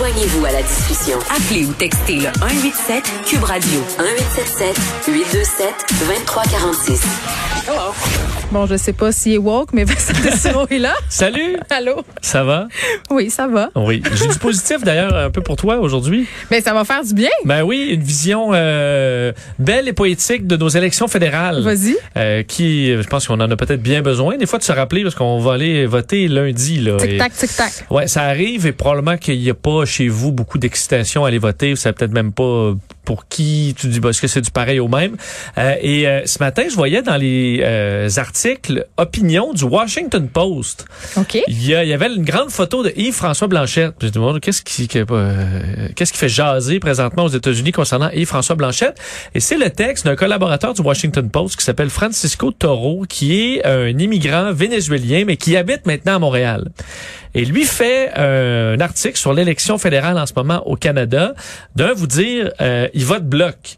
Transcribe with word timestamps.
Joignez-vous 0.00 0.46
à 0.46 0.52
la 0.52 0.62
discussion. 0.62 1.18
Appelez 1.28 1.66
ou 1.66 1.72
textez 1.74 2.16
le 2.16 2.28
187 2.40 3.04
Cube 3.26 3.44
Radio 3.44 3.80
1877 3.98 5.04
827 5.08 5.74
2346. 6.06 7.02
Bon, 8.50 8.66
je 8.66 8.76
sais 8.76 8.92
pas 8.94 9.12
s'il 9.12 9.34
est 9.34 9.38
woke, 9.38 9.68
mais 9.74 9.84
Vincent 9.90 10.14
Dessureau 10.24 10.66
est 10.70 10.78
là. 10.78 10.94
Salut! 11.08 11.56
Allô? 11.68 12.02
Ça 12.20 12.42
va? 12.42 12.66
Oui, 13.10 13.30
ça 13.30 13.46
va. 13.46 13.68
Oui. 13.76 14.02
J'ai 14.14 14.26
du 14.26 14.38
positif 14.38 14.82
d'ailleurs 14.82 15.14
un 15.14 15.30
peu 15.30 15.40
pour 15.42 15.54
toi 15.56 15.76
aujourd'hui. 15.78 16.26
Mais 16.50 16.60
ça 16.62 16.72
va 16.72 16.84
faire 16.84 17.04
du 17.04 17.14
bien. 17.14 17.28
Ben 17.44 17.62
oui, 17.62 17.90
une 17.92 18.02
vision 18.02 18.50
euh, 18.54 19.32
belle 19.60 19.86
et 19.86 19.92
poétique 19.92 20.46
de 20.48 20.56
nos 20.56 20.68
élections 20.68 21.06
fédérales. 21.06 21.60
Vas-y. 21.62 21.96
Euh, 22.16 22.42
qui, 22.42 22.88
je 22.88 23.06
pense 23.06 23.28
qu'on 23.28 23.38
en 23.40 23.50
a 23.50 23.56
peut-être 23.56 23.82
bien 23.82 24.02
besoin. 24.02 24.36
Des 24.36 24.46
fois, 24.46 24.58
de 24.58 24.64
se 24.64 24.72
rappeler 24.72 25.02
parce 25.04 25.14
qu'on 25.14 25.38
va 25.38 25.52
aller 25.52 25.86
voter 25.86 26.26
lundi. 26.26 26.80
Là, 26.80 26.96
Et- 27.04 27.08
Tic-tac, 27.10 27.32
tic-tac. 27.34 27.72
Ouais, 27.90 28.08
ça 28.08 28.22
arrive 28.22 28.66
et 28.66 28.72
probablement 28.72 29.16
qu'il 29.16 29.38
n'y 29.38 29.50
a 29.50 29.54
pas 29.54 29.84
chez 29.90 30.08
vous 30.08 30.32
beaucoup 30.32 30.58
d'excitation 30.58 31.24
à 31.24 31.28
aller 31.28 31.38
voter. 31.38 31.70
Vous 31.70 31.76
savez 31.76 31.94
peut-être 31.94 32.12
même 32.12 32.32
pas 32.32 32.72
pour 33.04 33.28
qui. 33.28 33.74
Tu 33.78 33.88
dis, 33.88 34.00
bah, 34.00 34.10
est-ce 34.10 34.20
que 34.20 34.26
c'est 34.28 34.40
du 34.40 34.50
pareil 34.50 34.78
au 34.80 34.88
même? 34.88 35.16
Euh, 35.58 35.74
et 35.80 36.06
euh, 36.06 36.22
ce 36.26 36.38
matin, 36.40 36.64
je 36.68 36.74
voyais 36.74 37.02
dans 37.02 37.16
les 37.16 37.60
euh, 37.64 38.08
articles 38.16 38.86
opinion 38.96 39.52
du 39.52 39.64
Washington 39.64 40.28
Post. 40.28 40.84
OK. 41.16 41.38
Il 41.48 41.66
y, 41.66 41.74
a- 41.74 41.82
il 41.84 41.88
y 41.88 41.92
avait 41.94 42.06
une 42.14 42.24
grande 42.24 42.50
photo 42.50 42.82
de 42.82 42.92
Yves-François 42.96 43.48
Blanchette. 43.48 43.94
J'ai 44.00 44.10
dit, 44.10 44.18
bon, 44.18 44.38
qu'est-ce 44.38 44.62
qui, 44.62 44.88
euh, 44.96 45.88
qu'est-ce 45.96 46.12
qui 46.12 46.18
fait 46.18 46.28
jaser 46.28 46.78
présentement 46.80 47.24
aux 47.24 47.28
États-Unis 47.28 47.72
concernant 47.72 48.10
Yves-François 48.10 48.54
Blanchette? 48.56 48.98
Et 49.34 49.40
c'est 49.40 49.56
le 49.58 49.70
texte 49.70 50.04
d'un 50.04 50.16
collaborateur 50.16 50.74
du 50.74 50.82
Washington 50.82 51.28
Post 51.30 51.56
qui 51.56 51.64
s'appelle 51.64 51.90
Francisco 51.90 52.50
Toro, 52.52 53.04
qui 53.08 53.34
est 53.56 53.66
un 53.66 53.88
immigrant 53.98 54.52
vénézuélien, 54.52 55.24
mais 55.26 55.36
qui 55.36 55.56
habite 55.56 55.86
maintenant 55.86 56.16
à 56.16 56.18
Montréal. 56.18 56.68
Et 57.34 57.44
lui 57.44 57.62
fait 57.64 58.10
euh, 58.18 58.76
un 58.76 58.80
article 58.80 59.16
sur 59.16 59.32
l'élection 59.32 59.78
fédérale 59.78 60.18
en 60.18 60.26
ce 60.26 60.32
moment 60.34 60.66
au 60.66 60.74
Canada, 60.74 61.32
d'un 61.76 61.92
vous 61.92 62.08
dire, 62.08 62.50
euh, 62.60 62.88
il 62.94 63.04
vote 63.04 63.24
bloc. 63.24 63.76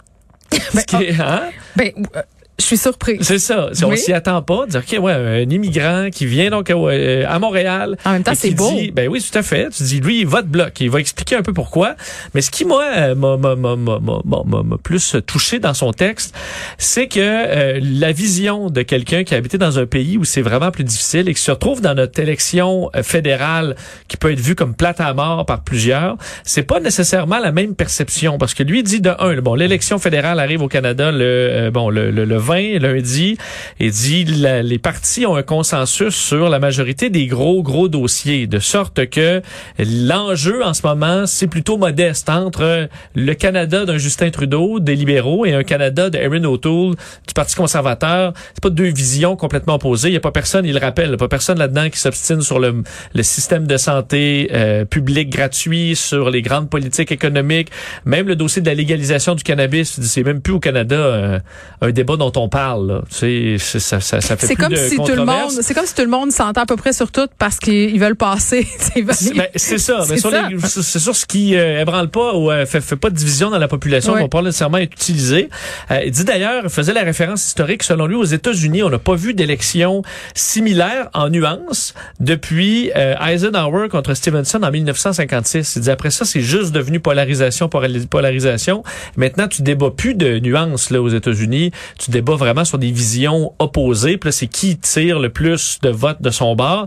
Qui 0.87 0.97
est- 1.05 1.21
hein? 1.21 1.51
Ben, 1.77 1.93
euh, 2.17 2.23
je 2.59 2.65
suis 2.65 2.77
surpris. 2.77 3.19
C'est 3.23 3.39
ça. 3.39 3.71
On 3.83 3.89
Oui. 3.89 3.99
s'y 3.99 4.13
attend 4.13 4.41
pas, 4.43 4.67
dire 4.67 4.83
OK, 4.87 4.99
ouais, 5.03 5.13
un 5.13 5.51
immigrant 5.51 6.09
qui 6.13 6.27
vient 6.27 6.51
donc 6.51 6.71
euh, 6.71 7.25
à 7.29 7.39
Montréal. 7.39 7.97
En 8.05 8.13
même 8.13 8.23
temps, 8.23 8.33
c'est 8.37 8.51
beau. 8.53 8.71
dit- 8.71 8.91
ben 8.93 9.09
oui, 9.09 9.21
tout 9.21 9.37
à 9.37 9.43
fait. 9.43 9.69
Tu 9.71 9.83
dis, 9.83 10.01
lui, 10.01 10.21
il 10.21 10.27
vote 10.27 10.47
bloc. 10.47 10.81
Il 10.81 10.91
va 10.91 11.01
expliquer 11.01 11.35
un 11.37 11.43
peu 11.43 11.53
pourquoi. 11.53 11.97
Mais 12.35 12.41
ce 12.41 12.51
qui, 12.51 12.65
moi, 12.65 12.85
euh, 12.95 13.15
m'a- 13.15 13.37
m'a- 13.37 13.57
m'a- 13.57 13.77
m'a- 13.77 13.99
m'a- 13.99 14.21
m'a 14.47 14.63
m'a 14.63 14.77
plus 14.79 15.17
touché 15.27 15.59
dans 15.59 15.75
son 15.75 15.93
texte, 15.93 16.35
c'est 16.79 17.09
que 17.09 17.19
euh, 17.21 17.81
la 17.83 18.13
vision 18.13 18.71
de 18.71 18.83
quelqu'un 18.83 19.25
qui 19.25 19.35
a 19.35 19.39
habité 19.39 19.59
dans 19.59 19.79
un 19.79 19.87
pays 19.87 20.17
où 20.19 20.25
c'est 20.25 20.43
vraiment 20.43 20.71
plus 20.71 20.85
difficile 20.85 21.29
et 21.29 21.35
qui 21.35 21.43
se 21.43 21.51
retrouve 21.51 21.81
dans 21.81 21.95
notre 21.95 22.21
élection 22.21 22.91
euh, 22.95 23.03
fédérale 23.03 23.77
qui 24.09 24.17
peut 24.17 24.31
être 24.31 24.41
vue 24.41 24.55
comme 24.55 24.75
plate 24.75 25.01
à 25.01 25.13
mort 25.15 25.47
par 25.47 25.63
plusieurs, 25.65 26.17
c'est 26.45 26.63
pas 26.63 26.81
nécessairement 26.81 27.39
la 27.39 27.51
même 27.51 27.75
perception. 27.75 28.39
Parce 28.39 28.55
que 28.55 28.63
lui 28.63 28.83
dit 28.83 29.01
de 29.01 29.11
un, 29.19 29.37
bon, 29.41 29.55
l'élection 29.55 29.99
fédérale 29.99 30.39
arrive 30.39 30.63
au 30.63 30.69
Canada 30.69 31.11
le, 31.11 31.19
euh, 31.23 31.71
bon, 31.71 31.89
le, 31.91 32.11
le, 32.11 32.25
le 32.25 32.42
20 32.43 32.79
lundi 32.81 33.39
et 33.81 33.91
dit 33.91 34.25
la- 34.25 34.63
les 34.63 34.79
partis 34.79 35.25
ont 35.27 35.37
un 35.37 35.43
consensus 35.43 36.15
sur 36.15 36.49
la 36.49 36.59
majorité 36.59 37.09
des 37.09 37.27
gros 37.27 37.63
gros 37.63 37.89
dossiers 37.89 38.47
de 38.47 38.59
sorte 38.59 39.07
que 39.09 39.41
l'enjeu 39.79 40.65
en 40.65 40.75
ce 40.75 40.87
moment 40.87 41.27
c'est 41.27 41.47
plutôt 41.47 41.77
modeste 41.77 42.29
entre 42.29 42.89
le 43.15 43.35
Canada 43.35 43.85
d'un 43.85 43.99
Justin 43.99 44.31
Trudeau 44.31 44.81
des 44.81 44.97
libéraux 44.97 45.47
et 45.47 45.55
un 45.55 45.63
Canada 45.63 46.11
de 46.11 46.19
O'Toole 46.47 46.95
du 47.29 47.35
Parti 47.35 47.55
conservateur. 47.55 48.33
C'est 48.55 48.63
pas 48.63 48.71
deux 48.71 48.93
visions 48.93 49.37
complètement 49.37 49.75
opposées. 49.75 50.09
Il 50.09 50.15
y 50.15 50.17
a 50.17 50.21
pas 50.21 50.33
personne 50.33 50.65
il 50.67 50.73
le 50.75 50.81
rappelle 50.81 51.17
pas 51.17 51.29
personne 51.29 51.59
là-dedans 51.59 51.89
qui 51.91 51.99
s'obstine 51.99 52.41
sur 52.41 52.59
le, 52.59 52.83
le 53.15 53.23
système 53.23 53.67
de 53.67 53.77
santé 53.77 54.49
euh, 54.53 54.85
public 54.85 55.31
gratuit 55.31 55.95
sur 55.95 56.31
les 56.31 56.43
grandes 56.43 56.69
politiques 56.69 57.13
économiques. 57.13 57.69
Même 58.05 58.27
le 58.27 58.37
dossier 58.37 58.63
de 58.63 58.67
la 58.67 58.75
légalisation 58.75 59.35
du 59.35 59.43
cannabis 59.43 60.01
c'est 60.01 60.25
même 60.25 60.41
plus 60.41 60.55
au 60.55 60.61
Canada 60.61 60.97
euh, 60.97 61.39
un 61.81 61.91
débat 61.91 62.17
dont 62.17 62.32
on 62.37 62.49
parle 62.49 62.87
là. 62.89 63.03
C'est- 63.11 63.57
ça, 63.59 64.01
ça, 64.01 64.21
ça 64.21 64.37
fait 64.37 64.47
C'est 64.47 64.55
plus 64.55 64.65
comme 64.65 64.73
de 64.73 64.77
si 64.77 64.97
tout 64.97 65.07
le 65.09 65.25
monde, 65.25 65.51
c'est 65.61 65.75
comme 65.75 65.87
si 65.87 65.95
tout 65.95 66.03
le 66.03 66.09
monde 66.09 66.31
s'entend 66.33 66.63
à 66.63 66.67
peu 66.67 66.77
près 66.77 66.93
sur 66.93 67.11
tout 67.11 67.27
parce 67.39 67.59
qu'ils 67.59 67.99
veulent 68.01 68.17
passer. 68.17 68.67
C'est 68.79 69.03
ben, 69.03 69.15
c'est 69.57 69.79
ça. 69.79 69.99
Mais 70.01 70.17
C'est 70.17 70.19
sur 70.19 70.31
ça. 70.31 70.49
les- 70.49 70.59
c'est 70.59 70.99
sur 70.99 71.15
ce 71.17 71.25
qui 71.27 71.55
euh, 71.57 71.81
ébranle 71.81 72.09
pas 72.11 72.35
ou 72.35 72.51
euh, 72.51 72.67
fait, 72.67 72.81
fait 72.81 72.97
pas 72.97 73.11
de 73.11 73.15
division 73.15 73.51
dans 73.51 73.59
la 73.59 73.69
population, 73.69 74.13
Ouais. 74.13 74.23
va 74.23 74.29
pas 74.29 74.43
nécessairement 74.43 74.79
être 74.79 74.93
utilisé. 74.93 75.49
Euh, 75.91 76.01
il 76.05 76.11
dit 76.11 76.25
d'ailleurs, 76.25 76.63
il 76.65 76.71
faisait 76.71 76.93
la 76.93 77.03
référence 77.03 77.47
historique, 77.47 77.83
selon 77.83 78.07
lui, 78.07 78.15
aux 78.17 78.25
États-Unis, 78.25 78.83
on 78.83 78.91
n'a 78.91 78.99
pas 78.99 79.15
vu 79.15 79.35
d'élection 79.35 80.03
similaire 80.35 81.09
en 81.15 81.29
nuances 81.29 81.95
depuis 82.21 82.91
Eisenhower 82.95 83.89
contre 83.89 84.15
Stevenson 84.15 84.63
en 84.63 84.71
1956. 84.71 85.75
Il 85.77 85.83
dit 85.83 85.91
après 85.91 86.11
ça, 86.11 86.25
c'est 86.25 86.41
juste 86.41 86.73
devenu 86.73 87.01
polarisation, 87.01 87.69
polari- 87.69 88.07
polarisation. 88.07 88.83
Maintenant, 89.17 89.49
tu 89.49 89.63
débats 89.63 89.91
plus 89.91 90.15
de 90.15 90.39
nuances 90.39 90.91
là 90.91 91.01
aux 91.03 91.09
États-Unis. 91.09 91.71
Tu 91.99 92.11
débats 92.11 92.22
vraiment 92.23 92.65
sur 92.65 92.79
des 92.79 92.91
visions 92.91 93.53
opposées. 93.59 94.17
Puis 94.17 94.33
c'est 94.33 94.47
qui 94.47 94.77
tire 94.79 95.19
le 95.19 95.31
plus 95.31 95.79
de 95.83 95.89
votes 95.91 96.23
de 96.23 96.31
son 96.31 96.55
bord. 96.55 96.87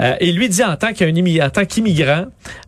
Euh, 0.00 0.14
et 0.20 0.32
lui 0.32 0.48
dit 0.48 0.62
en 0.62 0.76
tant 0.76 0.92
qu'un 0.92 1.12
tant 1.50 1.64
qu'immigrant 1.64 2.26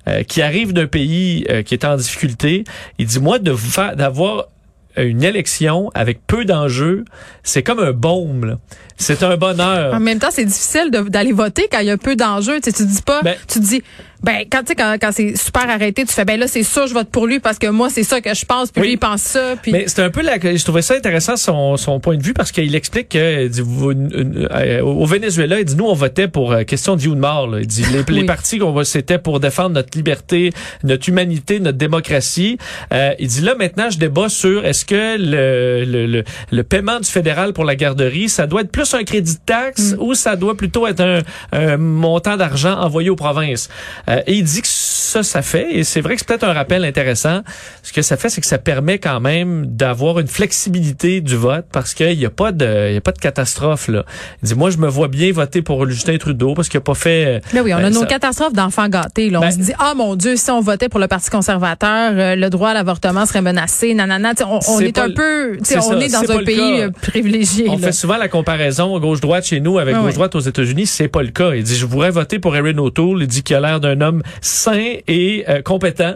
euh, 0.09 0.23
qui 0.23 0.43
arrive 0.43 0.73
d'un 0.73 0.87
pays 0.87 1.47
euh, 1.51 1.63
qui 1.63 1.75
est 1.75 1.85
en 1.85 1.97
difficulté, 1.97 2.65
il 2.99 3.07
dit 3.07 3.21
moi 3.21 3.39
de 3.39 3.51
vous 3.51 3.71
faire 3.71 3.97
d'avoir 3.97 4.47
une 4.97 5.23
élection 5.23 5.91
avec 5.95 6.27
peu 6.27 6.45
d'enjeux, 6.45 7.05
c'est 7.43 7.63
comme 7.63 7.81
un 7.81 7.93
baume. 7.93 8.59
C'est 8.97 9.23
un 9.23 9.37
bonheur. 9.37 9.95
En 9.95 10.01
même 10.01 10.19
temps, 10.19 10.31
c'est 10.31 10.45
difficile 10.45 10.91
d'aller 10.91 11.33
voter 11.33 11.69
quand 11.71 11.81
il 11.81 11.87
y 11.87 11.91
a 11.91 11.99
peu 11.99 12.17
d'enjeux. 12.17 12.61
Tu 12.63 12.71
sais, 12.71 12.73
tu 12.73 12.87
dis 12.87 13.03
pas, 13.03 13.21
Ben- 13.23 13.37
tu 13.47 13.61
dis, 13.61 13.83
ben 14.23 14.39
quand 14.51 14.61
tu 14.61 14.69
sais 14.69 14.75
quand, 14.75 14.97
quand 15.01 15.11
c'est 15.13 15.37
super 15.37 15.69
arrêté, 15.69 16.05
tu 16.05 16.13
fais 16.13 16.25
ben 16.25 16.39
là 16.41 16.47
c'est 16.49 16.63
sûr 16.63 16.87
je 16.87 16.95
vote 16.95 17.09
pour 17.11 17.27
lui 17.27 17.39
parce 17.41 17.59
que 17.59 17.67
moi 17.69 17.89
c'est 17.91 18.03
ça 18.03 18.21
que 18.21 18.35
je 18.35 18.45
pense 18.45 18.71
puis 18.73 18.81
Oui. 18.81 18.87
lui 18.89 18.95
il 18.95 18.99
pense 18.99 19.21
ça 19.23 19.55
puis 19.61 19.73
Mais 19.73 19.85
c'est 19.87 20.03
un 20.03 20.11
peu 20.11 20.23
la, 20.23 20.39
je 20.39 20.63
trouvais 20.65 20.83
ça 20.83 20.95
intéressant 20.95 21.37
son, 21.37 21.77
son 21.77 22.01
point 22.01 22.17
de 22.17 22.23
vue 22.23 22.33
parce 22.35 22.51
qu'il 22.53 22.75
explique 22.75 23.11
que 23.11 23.47
dit, 23.47 23.61
vous- 23.65 23.93
euh, 23.93 24.81
au 24.83 25.07
Venezuela, 25.07 25.59
il 25.61 25.65
dit 25.65 25.77
nous 25.77 25.85
on 25.87 25.95
votait 25.95 26.29
pour 26.29 26.53
euh, 26.53 26.65
question 26.65 26.97
de 26.97 27.01
vie 27.03 27.09
ou 27.09 27.15
de 27.15 27.21
mort. 27.21 27.47
là. 27.47 27.59
Il 27.61 27.67
dit 27.67 27.85
les, 27.93 28.15
les 28.21 28.25
partis 28.25 28.59
qu'on 28.59 28.83
c'était 28.85 29.19
pour 29.19 29.39
défendre 29.41 29.71
notre 29.71 29.97
liberté, 29.97 30.53
notre 30.83 31.09
humanité, 31.09 31.61
notre 31.61 31.79
démocratie. 31.79 32.59
Euh, 32.93 33.13
il 33.19 33.29
dit 33.29 33.43
là 33.43 33.55
maintenant 33.57 33.91
je 33.91 33.99
débat 33.99 34.29
sur 34.29 34.65
est-ce 34.65 34.85
que 34.85 35.17
le, 35.19 35.85
le, 35.85 36.07
le, 36.07 36.25
le 36.51 36.63
paiement 36.65 36.99
du 37.01 37.09
fédéral 37.09 37.53
pour 37.53 37.65
la 37.65 37.77
garderie 37.77 38.29
ça 38.29 38.47
doit 38.47 38.63
être 38.63 38.73
plus 38.73 38.93
un 38.95 39.05
crédit 39.05 39.35
de 39.35 39.41
taxe 39.45 39.95
ou 39.99 40.15
ça 40.15 40.37
doit 40.37 40.57
plutôt 40.57 40.87
être 40.87 41.01
un, 41.01 41.21
un 41.53 41.77
montant 41.77 42.37
d'argent 42.37 42.79
envoyé 42.81 43.11
aux 43.11 43.17
provinces? 43.17 43.69
Euh, 44.09 44.23
et 44.27 44.35
il 44.35 44.45
dit 44.45 44.63
que 44.63 44.69
ça 45.07 45.23
ça 45.23 45.43
fait 45.43 45.67
et 45.77 45.85
c'est 45.85 46.01
vrai 46.01 46.15
que 46.15 46.21
c'est 46.21 46.29
peut-être 46.29 46.45
un 46.45 46.53
rappel 46.53 46.85
intéressant. 46.85 47.41
Ce 47.83 47.93
que 47.93 48.03
ça 48.03 48.17
fait 48.17 48.29
c'est 48.29 48.41
que 48.41 48.47
ça 48.47 48.59
permet 48.59 48.99
quand 48.99 49.21
même 49.21 49.67
d'avoir 49.67 50.19
une 50.19 50.27
flexibilité 50.29 51.21
du 51.21 51.37
vote 51.37 51.67
parce 51.73 51.95
qu'il 51.95 52.17
n'y 52.19 52.25
a 52.27 52.31
pas 52.31 52.53
de 52.53 52.89
il 52.91 52.95
y 52.95 52.97
a 52.99 53.01
pas 53.01 53.13
de 53.13 53.19
catastrophe 53.19 53.89
là. 53.89 54.05
Il 54.43 54.49
dit 54.49 54.55
moi 54.55 54.71
je 54.71 54.79
me 54.79 54.89
vois 54.89 55.09
bien 55.09 55.33
voter 55.33 55.63
pour 55.63 55.89
Justin 55.89 56.17
Trudeau 56.19 56.55
parce 56.55 56.69
qu'il 56.69 56.79
a 56.79 56.83
pas 56.83 56.95
fait 56.95 57.41
Là, 57.53 57.63
oui, 57.63 57.73
on 57.73 57.79
a 57.79 57.83
ben, 57.83 57.91
nos 57.91 58.01
ça- 58.01 58.07
catastrophes 58.07 58.53
d'enfants 58.53 58.89
gâtés. 58.89 59.31
Là. 59.31 59.41
Ben- 59.41 59.49
on 59.49 59.51
se 59.51 59.57
dit, 59.59 59.73
ah 59.79 59.95
mon 59.97 60.15
Dieu, 60.17 60.37
si 60.37 60.51
on 60.51 60.61
votait 60.61 60.89
pour 60.89 61.01
le 61.01 61.07
Parti 61.09 61.31
conservateur, 61.31 62.13
euh, 62.15 62.35
le 62.37 62.51
droit 62.51 62.71
à 62.71 62.75
l'avortement 62.75 63.25
serait 63.27 63.43
menacé. 63.43 63.95
Nanana. 63.95 64.35
Tu 64.35 64.43
sais, 64.43 64.49
On, 64.49 64.61
on 64.77 64.81
est, 64.81 64.99
un 64.99 65.11
peu, 65.11 65.59
c'est 65.63 65.79
on 65.79 65.83
ça, 65.83 65.99
est 65.99 66.13
dans 66.13 66.31
un 66.33 66.43
pays 66.45 66.83
euh, 66.83 66.91
privilégié. 66.91 67.67
On 67.69 67.79
là. 67.79 67.87
fait 67.89 67.93
souvent 67.93 68.17
la 68.17 68.29
comparaison 68.29 68.99
gauche-droite 68.99 69.45
chez 69.47 69.61
nous 69.61 69.79
avec 69.79 69.95
Ah 69.97 70.03
gauche-droite 70.03 70.35
aux 70.35 70.41
États-Unis. 70.41 70.87
C'est 70.87 71.09
pas 71.09 71.23
le 71.23 71.29
cas. 71.31 71.55
Il 71.55 71.63
dit, 71.63 71.77
je 71.77 71.87
voudrais 71.87 72.11
voter 72.11 72.39
pour 72.39 72.57
Erin 72.57 72.77
O'Toole. 72.79 73.23
Il 73.23 73.27
dit 73.29 73.43
qu'il 73.43 73.57
a 73.57 73.61
l'air 73.61 73.81
d'un 73.81 74.01
homme 74.01 74.23
sain 74.41 74.96
et 75.07 75.45
euh, 75.49 75.63
compétent. 75.63 76.15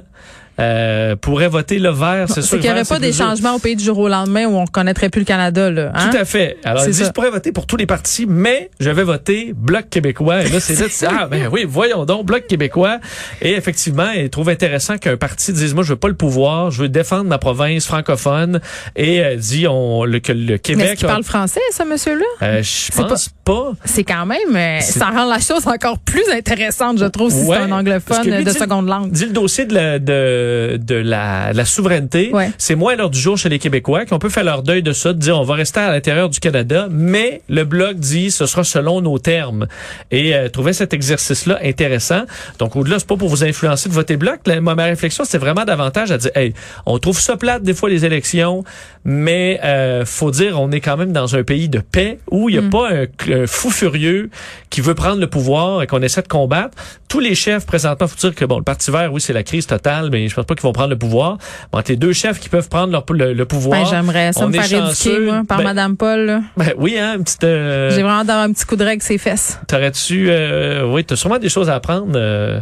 Euh, 0.58 1.16
pourrait 1.16 1.48
voter 1.48 1.78
le 1.78 1.88
vert, 1.88 2.26
c'est 2.28 2.42
sûr. 2.42 2.58
Qu'il 2.58 2.66
n'y 2.66 2.72
aurait 2.72 2.84
pas 2.84 2.98
des 2.98 3.14
changements 3.14 3.54
au 3.54 3.58
pays 3.58 3.76
du 3.76 3.84
jour 3.84 3.96
au 3.98 4.08
lendemain 4.08 4.44
où 4.44 4.56
on 4.56 4.60
ne 4.60 4.66
reconnaîtrait 4.66 5.08
plus 5.08 5.20
le 5.20 5.24
Canada. 5.24 5.70
Là, 5.70 5.90
hein? 5.94 6.10
Tout 6.10 6.18
à 6.18 6.26
fait. 6.26 6.58
Alors, 6.64 6.82
C'est 6.82 6.90
il 6.90 6.92
dit, 6.92 6.98
ça. 6.98 7.06
je 7.06 7.10
pourrais 7.12 7.30
voter 7.30 7.50
pour 7.50 7.64
tous 7.66 7.78
les 7.78 7.86
partis, 7.86 8.26
mais 8.28 8.70
je 8.78 8.90
vais 8.90 9.04
voter 9.04 9.54
Bloc 9.56 9.88
québécois. 9.88 10.42
Et 10.42 10.50
là, 10.50 10.60
c'est 10.60 10.78
là, 10.78 11.10
ah, 11.20 11.26
ben 11.28 11.48
oui, 11.50 11.64
voyons 11.66 12.04
donc, 12.04 12.26
Bloc 12.26 12.46
québécois. 12.46 12.98
Et 13.40 13.52
effectivement, 13.52 14.10
il 14.10 14.28
trouve 14.28 14.50
intéressant 14.50 14.98
qu'un 14.98 15.16
parti 15.16 15.54
dise, 15.54 15.72
moi, 15.72 15.82
je 15.82 15.90
veux 15.94 15.98
pas 15.98 16.08
le 16.08 16.14
pouvoir, 16.14 16.70
je 16.70 16.82
veux 16.82 16.90
défendre 16.90 17.24
ma 17.24 17.38
province 17.38 17.86
francophone. 17.86 18.60
Et 18.96 19.22
euh, 19.24 19.36
dit, 19.36 19.66
on, 19.66 20.04
le, 20.04 20.18
que 20.18 20.32
le 20.32 20.38
Mais 20.44 20.52
est-ce 20.56 20.60
Québec... 20.62 20.98
qu'il 20.98 21.06
parle 21.06 21.24
français, 21.24 21.60
ce 21.72 21.84
monsieur-là? 21.84 22.26
euh, 22.42 22.62
je 22.62 22.92
pense 22.92 23.28
pas. 23.28 23.39
C'est 23.84 24.04
quand 24.04 24.26
même, 24.26 24.38
euh, 24.54 24.78
C'est- 24.80 24.98
ça 24.98 25.06
rend 25.06 25.24
la 25.26 25.38
chose 25.38 25.66
encore 25.66 25.98
plus 25.98 26.22
intéressante, 26.32 26.98
je 26.98 27.04
trouve, 27.06 27.30
si 27.32 27.44
Ouais, 27.44 27.56
c'est 27.58 27.62
un 27.64 27.72
anglophone 27.72 28.22
lui 28.30 28.44
de 28.44 28.50
seconde 28.50 28.86
langue. 28.86 29.10
Dit 29.10 29.26
le 29.26 29.32
dossier 29.32 29.64
de 29.66 29.74
la, 29.74 29.98
de, 29.98 30.78
de 30.80 30.94
la, 30.94 31.52
de 31.52 31.56
la 31.56 31.64
souveraineté, 31.64 32.30
Ouais. 32.32 32.50
c'est 32.58 32.74
moins 32.74 32.96
l'heure 32.96 33.10
du 33.10 33.18
jour 33.18 33.36
chez 33.36 33.48
les 33.48 33.58
Québécois 33.58 34.04
qu'on 34.06 34.18
peut 34.18 34.28
faire 34.28 34.44
leur 34.44 34.62
deuil 34.62 34.82
de 34.82 34.92
ça, 34.92 35.12
de 35.12 35.18
dire 35.18 35.38
on 35.38 35.44
va 35.44 35.54
rester 35.54 35.80
à 35.80 35.90
l'intérieur 35.90 36.28
du 36.28 36.38
Canada, 36.40 36.88
mais 36.90 37.42
le 37.48 37.64
bloc 37.64 37.96
dit 37.96 38.30
ce 38.30 38.46
sera 38.46 38.64
selon 38.64 39.00
nos 39.00 39.18
termes. 39.18 39.66
Et 40.10 40.34
euh, 40.34 40.48
trouvait 40.48 40.72
cet 40.72 40.92
exercice-là 40.94 41.58
intéressant. 41.64 42.22
Donc 42.58 42.76
au-delà, 42.76 42.98
c'est 42.98 43.08
pas 43.08 43.16
pour 43.16 43.28
vous 43.28 43.44
influencer 43.44 43.88
de 43.88 43.94
voter 43.94 44.16
bloc. 44.16 44.40
Là, 44.46 44.60
moi, 44.60 44.74
ma 44.74 44.84
réflexion, 44.84 45.24
c'était 45.24 45.38
vraiment 45.38 45.64
davantage 45.64 46.10
à 46.10 46.18
dire, 46.18 46.30
hey, 46.34 46.54
on 46.86 46.98
trouve 46.98 47.18
ça 47.18 47.36
plate 47.36 47.62
des 47.62 47.74
fois 47.74 47.88
les 47.88 48.04
élections, 48.04 48.64
mais 49.04 49.58
euh, 49.64 50.04
faut 50.04 50.30
dire 50.30 50.60
on 50.60 50.70
est 50.72 50.80
quand 50.80 50.96
même 50.96 51.12
dans 51.12 51.36
un 51.36 51.42
pays 51.42 51.68
de 51.68 51.78
paix 51.80 52.18
où 52.30 52.48
il 52.48 52.58
n'y 52.60 52.66
a 52.66 52.68
pas 52.70 52.90
un, 52.90 53.02
un 53.39 53.39
fou 53.46 53.70
furieux 53.70 54.30
qui 54.70 54.80
veut 54.80 54.94
prendre 54.94 55.20
le 55.20 55.26
pouvoir 55.26 55.82
et 55.82 55.86
qu'on 55.86 56.02
essaie 56.02 56.22
de 56.22 56.28
combattre. 56.28 56.76
Tous 57.08 57.20
les 57.20 57.34
chefs 57.34 57.66
présentement, 57.66 58.06
faut 58.06 58.16
dire 58.16 58.34
que 58.34 58.44
bon, 58.44 58.58
le 58.58 58.64
Parti 58.64 58.90
vert, 58.90 59.12
oui, 59.12 59.20
c'est 59.20 59.32
la 59.32 59.42
crise 59.42 59.66
totale, 59.66 60.10
mais 60.10 60.28
je 60.28 60.34
pense 60.34 60.44
pas 60.44 60.54
qu'ils 60.54 60.62
vont 60.62 60.72
prendre 60.72 60.90
le 60.90 60.98
pouvoir. 60.98 61.38
Bon, 61.72 61.82
les 61.88 61.96
deux 61.96 62.12
chefs 62.12 62.38
qui 62.38 62.48
peuvent 62.48 62.68
prendre 62.68 62.92
leur, 62.92 63.04
le, 63.10 63.44
pouvoir. 63.44 63.82
Ben, 63.82 63.88
j'aimerais 63.88 64.32
ça 64.32 64.46
me 64.46 64.52
faire 64.52 64.86
éduquer, 64.86 65.18
moi, 65.20 65.42
par 65.46 65.58
ben, 65.58 65.64
Madame 65.64 65.96
Paul. 65.96 66.40
Ben, 66.56 66.72
oui, 66.78 66.96
hein, 66.98 67.16
une 67.16 67.24
petite. 67.24 67.44
Euh, 67.44 67.90
J'ai 67.90 68.02
vraiment 68.02 68.24
d'avoir 68.24 68.44
un 68.44 68.52
petit 68.52 68.64
coup 68.64 68.76
de 68.76 68.84
règle 68.84 69.02
ses 69.02 69.18
fesses. 69.18 69.58
T'aurais-tu, 69.66 70.28
euh, 70.30 70.86
oui, 70.86 71.04
t'as 71.04 71.16
sûrement 71.16 71.38
des 71.38 71.48
choses 71.48 71.68
à 71.68 71.74
apprendre. 71.74 72.12
Euh, 72.14 72.60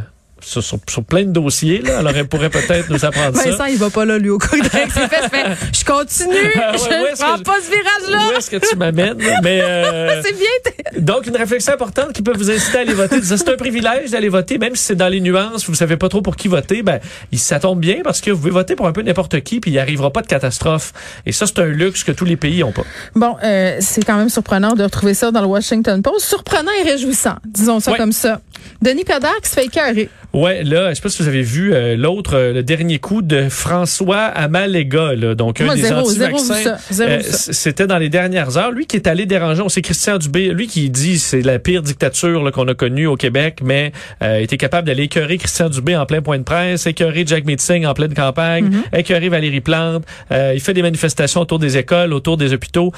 sur, 0.49 0.63
sur, 0.63 0.79
sur, 0.89 1.05
plein 1.05 1.25
de 1.25 1.31
dossiers. 1.31 1.83
Là. 1.83 1.99
Alors, 1.99 2.13
elle 2.17 2.27
pourrait 2.27 2.49
peut-être 2.49 2.89
nous 2.89 3.05
apprendre 3.05 3.33
Vincent, 3.33 3.45
ça. 3.45 3.51
Vincent, 3.51 3.65
il 3.67 3.77
va 3.77 3.91
pas 3.91 4.05
là, 4.05 4.19
lui, 4.19 4.31
au 4.31 4.39
coup 4.39 4.59
de 4.59 4.67
fait, 4.67 4.89
je 4.89 5.85
continue. 5.85 6.53
Ah 6.57 6.73
ouais, 6.73 6.79
je 6.79 7.23
prends 7.23 7.39
pas 7.39 7.59
ce 7.61 7.71
virage-là. 7.71 8.33
Où 8.33 8.39
est-ce 8.39 8.51
que 8.51 8.57
tu 8.57 8.77
m'amènes? 8.77 9.19
Mais, 9.43 9.61
euh, 9.63 10.23
c'est 10.25 10.33
bien. 10.33 11.01
Donc, 11.01 11.27
une 11.27 11.37
réflexion 11.37 11.75
importante 11.75 12.13
qui 12.13 12.23
peut 12.23 12.33
vous 12.37 12.51
inciter 12.51 12.79
à 12.79 12.81
aller 12.81 12.95
voter. 12.95 13.21
C'est 13.23 13.49
un 13.49 13.57
privilège 13.57 14.11
d'aller 14.11 14.29
voter, 14.29 14.59
même 14.59 14.75
si 14.75 14.85
c'est 14.85 14.97
dans 14.97 15.09
les 15.09 15.21
nuances, 15.21 15.67
vous 15.67 15.75
savez 15.75 15.97
pas 15.97 16.09
trop 16.09 16.23
pour 16.23 16.37
qui 16.37 16.49
voter. 16.49 16.83
Ben, 16.83 17.01
ça 17.35 17.61
tombe 17.61 17.81
bien 17.81 18.01
parce 18.05 18.21
que 18.21 18.31
vous 18.31 18.39
pouvez 18.39 18.51
voter 18.51 18.75
pour 18.77 18.87
un 18.87 18.93
peu 18.93 19.03
n'importe 19.03 19.41
qui, 19.41 19.61
puis 19.61 19.71
il 19.71 19.79
arrivera 19.79 20.11
pas 20.11 20.23
de 20.23 20.27
catastrophe. 20.27 20.93
Et 21.27 21.33
ça, 21.33 21.47
c'est 21.47 21.59
un 21.59 21.67
luxe 21.67 22.05
que 22.05 22.13
tous 22.13 22.25
les 22.25 22.37
pays 22.37 22.63
ont 22.65 22.73
pas. 22.73 22.85
Bon, 23.15 23.37
euh, 23.43 23.77
c'est 23.81 24.05
quand 24.05 24.17
même 24.17 24.29
surprenant 24.29 24.75
de 24.75 24.83
retrouver 24.83 25.15
ça 25.15 25.31
dans 25.31 25.41
le 25.41 25.47
Washington 25.47 26.03
Post. 26.03 26.27
Surprenant 26.27 26.73
et 26.83 26.89
réjouissant, 26.89 27.37
disons 27.45 27.81
ça 27.81 27.97
comme 27.97 28.13
ça. 28.13 28.41
Denis 28.83 29.05
Coderre 29.05 29.41
qui 29.43 29.49
se 29.49 29.55
fait 29.55 29.65
écœurer. 29.67 30.09
Ouais, 30.39 30.63
là, 30.63 30.91
je 30.91 30.95
sais 30.95 31.03
pas 31.03 31.09
si 31.09 31.21
vous 31.21 31.27
avez 31.29 31.43
vu 31.43 31.75
euh, 31.75 31.97
l'autre, 31.97 32.37
euh, 32.37 32.53
le 32.53 32.63
dernier 32.63 33.01
coup 33.01 33.23
de 33.23 33.49
François 33.49 34.23
Amalega, 34.27 35.15
là, 35.17 35.35
donc 35.35 35.59
Moi, 35.61 35.73
un 35.73 35.77
des 35.77 35.93
anti-vaccins. 35.93 36.77
Euh, 37.01 37.19
C'était 37.23 37.89
dans 37.89 37.99
les 37.99 38.09
dernières 38.09 38.57
heures. 38.57 38.71
Lui 38.71 38.87
qui 38.87 38.95
est 38.95 39.09
allé 39.09 39.27
déranger, 39.27 39.63
on 39.63 39.69
sait 39.69 39.83
Christian 39.83 40.17
Dubé, 40.17 40.51
lui 40.51 40.69
qui 40.69 40.91
dit 40.91 41.19
c'est 41.19 41.43
la 41.43 41.59
pire 41.59 41.83
dictature 41.83 42.53
qu'on 42.53 42.69
a 42.69 42.75
connue 42.75 43.09
au 43.09 43.17
Québec, 43.17 43.59
mais 43.65 43.91
euh, 44.23 44.39
était 44.39 44.59
capable 44.59 44.87
d'aller 44.87 45.05
écœurer 45.05 45.39
Christian 45.39 45.71
Dubé 45.71 45.97
en 45.97 46.07
plein 46.07 46.23
point 46.23 46.39
de 46.39 46.45
presse, 46.45 46.87
écœurer 46.87 47.25
Jack 47.27 47.45
Meeting 47.45 47.85
en 47.85 47.95
pleine 47.95 48.15
campagne, 48.15 48.67
mm 48.67 48.71
-hmm. 48.71 48.99
écœurer 49.01 49.29
Valérie 49.29 49.61
Plante. 49.61 50.05
Euh, 50.31 50.53
il 50.55 50.61
fait 50.61 50.75
des 50.75 50.83
manifestations 50.83 51.41
autour 51.41 51.59
des 51.59 51.77
écoles, 51.79 52.13
autour 52.13 52.37
des 52.37 52.53
hôpitaux. 52.53 52.93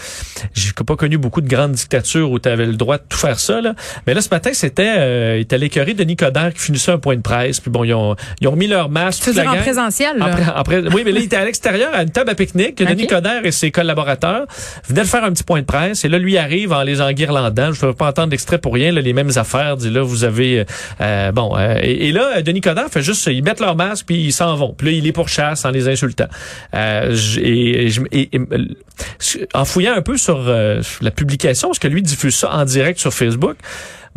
J'ai 0.53 0.73
pas 0.87 0.97
connu 0.97 1.17
beaucoup 1.17 1.41
de 1.41 1.49
grandes 1.49 1.73
dictatures 1.73 2.31
où 2.31 2.39
tu 2.39 2.51
avais 2.51 2.67
le 2.67 2.77
droit 2.83 2.99
de 2.99 3.05
tout 3.09 3.17
faire 3.27 3.41
ça. 3.41 3.63
Là. 3.63 3.75
Mais 4.07 4.13
là, 4.13 4.21
ce 4.21 4.29
matin, 4.31 4.51
c'était, 4.53 4.95
euh, 4.99 5.37
il 5.39 5.41
est 5.41 5.53
allé 5.55 5.67
écœurer 5.73 5.95
Denis 5.95 6.17
Coderre 6.17 6.53
qui 6.55 6.61
finissait 6.69 6.93
un 6.93 6.99
point 6.99 7.17
de 7.17 7.23
presse. 7.23 7.30
Puis 7.61 7.71
bon, 7.71 7.85
ils 7.85 7.95
ont, 7.95 8.17
ils 8.41 8.49
ont 8.49 8.57
mis 8.57 8.67
leur 8.67 8.89
masque. 8.89 9.31
Dire 9.31 9.51
en 9.51 9.57
présentiel, 9.57 10.19
là? 10.19 10.31
En, 10.57 10.61
en, 10.61 10.95
oui, 10.95 11.03
mais 11.05 11.13
là, 11.13 11.21
il 11.21 11.25
était 11.25 11.37
à 11.37 11.45
l'extérieur, 11.45 11.95
à 11.95 12.03
une 12.03 12.11
table 12.11 12.31
à 12.31 12.35
pique-nique. 12.35 12.77
que 12.77 12.85
Denis 12.85 13.07
Coderre 13.07 13.45
et 13.45 13.53
ses 13.53 13.71
collaborateurs 13.71 14.47
venaient 14.89 15.03
de 15.03 15.07
faire 15.07 15.25
un 15.25 15.33
petit 15.33 15.45
point 15.45 15.61
de 15.61 15.67
presse. 15.67 16.05
Et 16.05 16.09
là, 16.09 16.19
lui 16.19 16.37
arrive 16.39 16.73
en 16.73 16.83
les 16.83 17.01
enguirlandant. 17.01 17.73
Je 17.73 17.85
ne 17.85 17.91
veux 17.91 17.97
pas 17.97 18.09
entendre 18.09 18.29
d'extrait 18.29 18.59
pour 18.59 18.75
rien. 18.75 18.93
Là, 18.93 19.01
les 19.01 19.13
mêmes 19.13 19.33
affaires. 19.37 19.77
Dit 19.77 19.91
là, 19.91 20.03
vous 20.03 20.25
avez... 20.25 20.65
Euh, 21.01 21.33
bon, 21.33 21.57
euh, 21.57 21.77
et, 21.83 22.09
et, 22.09 22.13
là, 22.13 22.43
Denis 22.43 22.61
Coderre 22.61 22.89
fait 22.91 23.03
juste... 23.03 23.27
Ils 23.27 23.43
mettent 23.43 23.61
leur 23.61 23.77
masque, 23.77 24.07
puis 24.07 24.17
ils 24.17 24.33
s'en 24.33 24.57
vont. 24.57 24.75
Puis 24.77 24.89
là, 24.89 24.93
il 24.93 25.05
les 25.05 25.13
pourchasse 25.13 25.65
en 25.65 25.71
les 25.71 25.89
insultant. 25.89 26.29
Euh, 26.75 27.17
et, 27.41 27.89
et, 28.13 28.31
et, 28.35 28.41
en 29.55 29.65
fouillant 29.65 29.95
un 29.95 30.03
peu 30.03 30.17
sur 30.17 30.45
euh, 30.49 30.83
la 31.01 31.11
publication, 31.11 31.69
parce 31.69 31.79
que 31.79 31.89
lui 31.89 32.03
diffuse 32.03 32.35
ça 32.35 32.53
en 32.53 32.65
direct 32.65 32.99
sur 32.99 33.13
Facebook, 33.13 33.57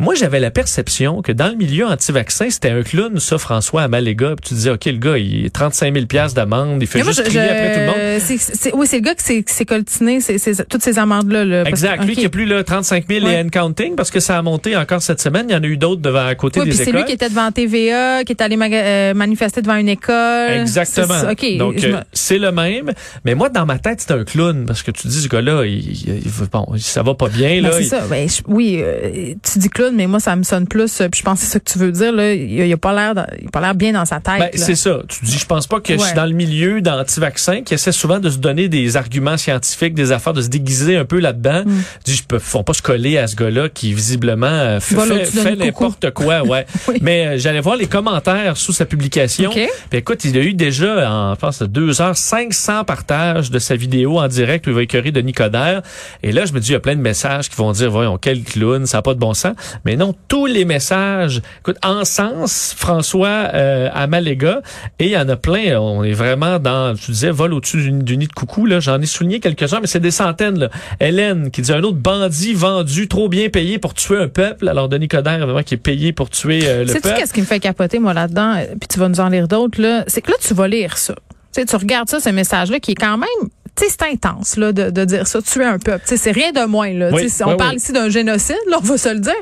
moi, 0.00 0.14
j'avais 0.14 0.40
la 0.40 0.50
perception 0.50 1.22
que 1.22 1.30
dans 1.32 1.48
le 1.48 1.54
milieu 1.54 1.86
anti-vaccin, 1.86 2.50
c'était 2.50 2.70
un 2.70 2.82
clown, 2.82 3.18
ça, 3.20 3.38
François 3.38 3.82
Amalega. 3.82 4.34
Puis 4.40 4.48
tu 4.48 4.54
disais, 4.54 4.70
OK, 4.70 4.84
le 4.86 4.92
gars, 4.98 5.18
il 5.18 5.46
est 5.46 5.50
35 5.54 5.94
000 5.94 6.06
d'amende, 6.34 6.82
il 6.82 6.86
fait 6.88 6.98
Mais 6.98 7.04
juste 7.04 7.20
moi, 7.20 7.24
je, 7.30 7.30
crier 7.30 7.48
je, 7.48 7.52
après 7.52 7.72
tout 7.74 7.80
le 7.80 7.86
monde. 7.86 8.20
c'est- 8.20 8.38
c'est- 8.38 8.74
oui, 8.74 8.86
c'est 8.88 8.96
le 8.96 9.02
gars 9.02 9.14
qui 9.14 9.44
s'est 9.46 9.64
coltiné 9.64 10.20
c'est, 10.20 10.38
c'est, 10.38 10.68
toutes 10.68 10.82
ces 10.82 10.98
amendes-là. 10.98 11.44
Là, 11.44 11.62
Exact. 11.64 12.04
Lui 12.04 12.16
qui 12.16 12.24
a 12.26 12.28
plus 12.28 12.44
là, 12.46 12.64
35 12.64 13.06
000 13.08 13.24
Ouais. 13.24 13.34
et 13.34 13.40
and 13.40 13.48
counting, 13.50 13.94
parce 13.94 14.10
que 14.10 14.20
ça 14.20 14.36
a 14.38 14.42
monté 14.42 14.76
encore 14.76 15.00
cette 15.02 15.20
semaine. 15.20 15.46
Il 15.48 15.52
y 15.52 15.56
en 15.56 15.62
a 15.62 15.66
eu 15.66 15.76
d'autres 15.76 16.00
devant 16.02 16.26
à 16.26 16.34
côté 16.34 16.60
Oui, 16.60 16.66
des 16.66 16.70
puis 16.70 16.76
c'est 16.78 16.90
écoles. 16.90 17.00
lui 17.00 17.06
qui 17.06 17.12
était 17.12 17.28
devant 17.28 17.50
TVA, 17.52 18.24
qui 18.24 18.32
est 18.32 18.42
allé 18.42 18.56
euh, 18.60 19.14
manifester 19.14 19.62
devant 19.62 19.76
une 19.76 19.88
école. 19.88 20.50
Exactement. 20.52 21.14
C'est 21.14 21.20
ça, 21.20 21.32
OK. 21.32 21.56
Donc, 21.58 21.82
euh, 21.84 21.92
me- 21.98 22.02
c'est 22.12 22.38
le 22.38 22.50
même. 22.52 22.92
Mais 23.24 23.34
moi, 23.34 23.48
dans 23.48 23.66
ma 23.66 23.78
tête, 23.78 24.00
c'est 24.00 24.12
un 24.12 24.24
clown. 24.24 24.64
Parce 24.66 24.82
que 24.82 24.90
tu 24.90 25.06
dis, 25.08 25.20
ce 25.22 25.28
gars-là, 25.28 25.64
il, 25.66 25.92
il- 26.08 26.22
bon, 26.52 26.66
ça 26.78 27.02
va 27.02 27.14
pas 27.14 27.28
bien. 27.28 27.60
Ben, 27.60 27.62
Là, 27.62 27.70
c'est 27.72 27.82
Il- 27.84 27.88
ça. 27.88 28.00
Ben, 28.08 28.28
je- 28.28 28.42
oui, 28.48 28.80
euh, 28.82 29.34
tu 29.42 29.58
dis 29.58 29.68
clown, 29.68 29.83
mais 29.92 30.06
moi, 30.06 30.20
ça 30.20 30.36
me 30.36 30.42
sonne 30.42 30.66
plus. 30.66 31.00
euh, 31.00 31.08
Puis 31.08 31.20
je 31.20 31.24
pense 31.24 31.40
que 31.40 31.46
c'est 31.46 31.52
ça 31.52 31.60
que 31.60 31.70
tu 31.70 31.78
veux 31.78 31.92
dire. 31.92 32.12
Là. 32.12 32.32
Il, 32.32 32.60
a- 32.60 32.66
il 32.66 32.72
a 32.72 32.76
pas 32.76 32.92
l'air, 32.94 33.26
il 33.40 33.48
a 33.48 33.50
pas 33.50 33.60
l'air 33.60 33.74
bien 33.74 33.92
dans 33.92 34.04
sa 34.04 34.20
tête. 34.20 34.38
Ben, 34.38 34.50
c'est 34.54 34.74
ça. 34.74 35.00
Tu 35.08 35.24
dis, 35.24 35.38
je 35.38 35.46
pense 35.46 35.66
pas 35.66 35.80
que 35.80 35.92
je 35.92 35.98
suis 35.98 36.14
dans 36.14 36.26
le 36.26 36.32
milieu 36.32 36.80
d'anti-vaccins 36.80 37.62
qui 37.62 37.74
essaie 37.74 37.92
souvent 37.92 38.18
de 38.18 38.30
se 38.30 38.38
donner 38.38 38.68
des 38.68 38.96
arguments 38.96 39.36
scientifiques, 39.36 39.94
des 39.94 40.12
affaires, 40.12 40.32
de 40.32 40.42
se 40.42 40.48
déguiser 40.48 40.96
un 40.96 41.04
peu 41.04 41.18
là-dedans. 41.18 41.62
Mm. 41.66 41.82
Je 42.00 42.12
dis, 42.12 42.16
je 42.16 42.24
peux, 42.24 42.38
faut 42.38 42.62
pas 42.62 42.72
se 42.74 42.82
coller 42.82 43.18
à 43.18 43.26
ce 43.26 43.36
gars-là 43.36 43.68
qui 43.68 43.92
visiblement 43.94 44.46
euh, 44.46 44.80
fait, 44.80 45.24
fait, 45.24 45.56
n'importe 45.56 46.10
quoi, 46.12 46.42
ouais. 46.42 46.66
Oui. 46.88 46.98
Mais 47.00 47.26
euh, 47.26 47.38
j'allais 47.38 47.60
voir 47.60 47.76
les 47.76 47.86
commentaires 47.86 48.56
sous 48.56 48.72
sa 48.72 48.84
publication. 48.84 49.50
OK. 49.50 49.58
Puis 49.90 49.98
écoute, 49.98 50.24
il 50.24 50.36
a 50.36 50.40
eu 50.42 50.54
déjà, 50.54 51.10
en 51.10 51.34
je 51.34 51.40
pense, 51.40 51.62
deux 51.62 52.00
heures, 52.00 52.16
500 52.16 52.84
partages 52.84 53.50
de 53.50 53.58
sa 53.58 53.76
vidéo 53.76 54.18
en 54.18 54.28
direct 54.28 54.66
où 54.66 54.70
il 54.70 54.76
va 54.76 54.82
écœurer 54.82 55.10
de 55.12 55.20
Nicodère. 55.20 55.82
Et 56.22 56.32
là, 56.32 56.44
je 56.44 56.52
me 56.52 56.60
dis, 56.60 56.70
il 56.70 56.72
y 56.72 56.76
a 56.76 56.80
plein 56.80 56.94
de 56.96 57.00
messages 57.00 57.48
qui 57.48 57.56
vont 57.56 57.72
dire, 57.72 57.90
voyons, 57.90 58.18
quel 58.18 58.42
clown, 58.42 58.86
ça 58.86 58.98
n'a 58.98 59.02
pas 59.02 59.14
de 59.14 59.18
bon 59.18 59.34
sens. 59.34 59.54
Mais 59.84 59.96
non, 59.96 60.14
tous 60.28 60.46
les 60.46 60.64
messages, 60.64 61.42
écoute, 61.60 61.76
en 61.84 62.04
sens, 62.04 62.74
François 62.76 63.50
euh, 63.54 63.88
Amalega, 63.92 64.60
et 64.98 65.06
il 65.06 65.10
y 65.10 65.16
en 65.16 65.28
a 65.28 65.36
plein, 65.36 65.78
on 65.80 66.04
est 66.04 66.12
vraiment 66.12 66.58
dans, 66.58 66.94
tu 66.94 67.10
disais, 67.12 67.30
vol 67.30 67.52
au-dessus 67.54 67.90
du, 67.90 68.16
nid 68.16 68.26
de 68.26 68.32
coucou, 68.32 68.66
là, 68.66 68.80
j'en 68.80 69.00
ai 69.00 69.06
souligné 69.06 69.40
quelques-uns, 69.40 69.80
mais 69.80 69.86
c'est 69.86 70.00
des 70.00 70.10
centaines, 70.10 70.58
là. 70.58 70.70
Hélène, 71.00 71.50
qui 71.50 71.62
dit 71.62 71.72
un 71.72 71.82
autre 71.82 71.98
bandit 71.98 72.54
vendu, 72.54 73.08
trop 73.08 73.28
bien 73.28 73.48
payé 73.48 73.78
pour 73.78 73.94
tuer 73.94 74.18
un 74.18 74.28
peuple. 74.28 74.68
Alors, 74.68 74.88
Denis 74.88 75.08
Coderre, 75.08 75.38
vraiment, 75.38 75.62
qui 75.62 75.74
est 75.74 75.78
payé 75.78 76.12
pour 76.12 76.30
tuer 76.30 76.60
euh, 76.64 76.80
le 76.82 76.88
Sais-tu 76.88 77.02
peuple. 77.02 77.16
qu'est-ce 77.18 77.32
qui 77.32 77.40
me 77.40 77.46
fait 77.46 77.60
capoter, 77.60 77.98
moi, 77.98 78.14
là-dedans? 78.14 78.56
Puis 78.80 78.88
tu 78.88 78.98
vas 78.98 79.08
nous 79.08 79.20
en 79.20 79.28
lire 79.28 79.48
d'autres, 79.48 79.80
là. 79.80 80.04
C'est 80.06 80.22
que 80.22 80.30
là, 80.30 80.36
tu 80.40 80.54
vas 80.54 80.68
lire 80.68 80.96
ça. 80.96 81.14
Tu 81.54 81.60
sais, 81.60 81.66
tu 81.66 81.76
regardes 81.76 82.08
ça, 82.08 82.20
ce 82.20 82.30
message-là, 82.30 82.80
qui 82.80 82.92
est 82.92 82.96
quand 82.96 83.16
même, 83.16 83.48
tu 83.76 83.84
sais, 83.84 83.90
c'est 83.98 84.08
intense, 84.12 84.56
là, 84.56 84.72
de, 84.72 84.90
de 84.90 85.04
dire 85.04 85.26
ça, 85.26 85.42
tuer 85.42 85.64
un 85.64 85.78
peuple. 85.78 86.02
C'est 86.06 86.30
rien 86.30 86.52
de 86.52 86.64
moins, 86.66 86.92
là. 86.92 87.10
Oui, 87.12 87.28
on 87.44 87.50
oui, 87.50 87.56
parle 87.56 87.70
oui. 87.70 87.76
ici 87.76 87.92
d'un 87.92 88.08
génocide, 88.08 88.56
là, 88.68 88.78
on 88.80 88.84
va 88.84 88.96
se 88.98 89.08
le 89.08 89.20
dire. 89.20 89.32